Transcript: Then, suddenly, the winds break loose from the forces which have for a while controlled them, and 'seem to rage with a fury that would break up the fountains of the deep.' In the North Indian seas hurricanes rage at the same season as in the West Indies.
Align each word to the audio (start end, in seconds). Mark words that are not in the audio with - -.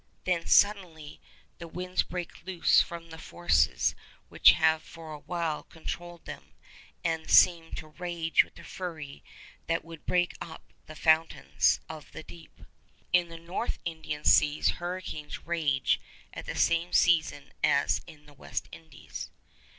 Then, 0.23 0.47
suddenly, 0.47 1.21
the 1.59 1.67
winds 1.67 2.01
break 2.01 2.43
loose 2.43 2.81
from 2.81 3.11
the 3.11 3.19
forces 3.19 3.93
which 4.29 4.53
have 4.53 4.81
for 4.81 5.13
a 5.13 5.19
while 5.19 5.61
controlled 5.61 6.25
them, 6.25 6.55
and 7.03 7.29
'seem 7.29 7.75
to 7.75 7.89
rage 7.89 8.43
with 8.43 8.57
a 8.57 8.63
fury 8.63 9.23
that 9.67 9.85
would 9.85 10.07
break 10.07 10.33
up 10.41 10.63
the 10.87 10.95
fountains 10.95 11.81
of 11.87 12.13
the 12.13 12.23
deep.' 12.23 12.63
In 13.13 13.29
the 13.29 13.37
North 13.37 13.77
Indian 13.85 14.23
seas 14.23 14.69
hurricanes 14.81 15.45
rage 15.45 15.99
at 16.33 16.47
the 16.47 16.55
same 16.55 16.93
season 16.93 17.53
as 17.63 18.01
in 18.07 18.25
the 18.25 18.33
West 18.33 18.69
Indies. 18.71 19.29